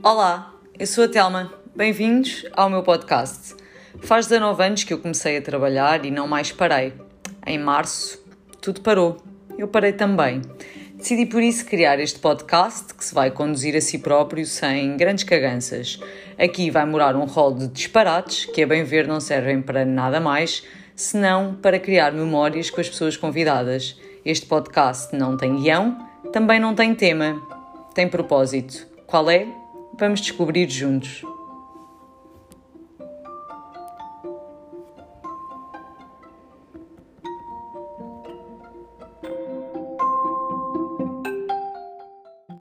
Olá, 0.00 0.54
eu 0.78 0.86
sou 0.86 1.04
a 1.04 1.08
Telma. 1.08 1.52
Bem-vindos 1.74 2.46
ao 2.52 2.70
meu 2.70 2.84
podcast. 2.84 3.56
Faz 4.00 4.28
19 4.28 4.62
anos 4.62 4.84
que 4.84 4.94
eu 4.94 4.98
comecei 4.98 5.36
a 5.36 5.42
trabalhar 5.42 6.04
e 6.04 6.10
não 6.10 6.28
mais 6.28 6.52
parei. 6.52 6.92
Em 7.44 7.58
março, 7.58 8.24
tudo 8.60 8.80
parou. 8.80 9.16
Eu 9.58 9.66
parei 9.66 9.92
também. 9.92 10.40
Decidi 10.94 11.26
por 11.26 11.42
isso 11.42 11.66
criar 11.66 11.98
este 11.98 12.20
podcast 12.20 12.94
que 12.94 13.04
se 13.04 13.12
vai 13.12 13.32
conduzir 13.32 13.74
a 13.74 13.80
si 13.80 13.98
próprio 13.98 14.46
sem 14.46 14.96
grandes 14.96 15.24
caganças. 15.24 15.98
Aqui 16.38 16.70
vai 16.70 16.86
morar 16.86 17.16
um 17.16 17.24
rol 17.24 17.52
de 17.52 17.66
disparates 17.66 18.44
que, 18.44 18.62
a 18.62 18.66
bem 18.68 18.84
ver, 18.84 19.08
não 19.08 19.18
servem 19.18 19.60
para 19.60 19.84
nada 19.84 20.20
mais 20.20 20.62
senão 20.94 21.54
para 21.60 21.80
criar 21.80 22.12
memórias 22.12 22.70
com 22.70 22.80
as 22.80 22.88
pessoas 22.88 23.16
convidadas. 23.16 23.98
Este 24.24 24.46
podcast 24.46 25.14
não 25.16 25.36
tem 25.36 25.56
guião, 25.56 25.98
também 26.32 26.60
não 26.60 26.72
tem 26.72 26.94
tema, 26.94 27.42
tem 27.94 28.08
propósito. 28.08 28.86
Qual 29.08 29.28
é? 29.28 29.48
Vamos 29.98 30.20
descobrir 30.20 30.68
juntos. 30.70 31.24